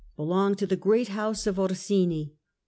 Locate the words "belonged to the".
0.15-0.75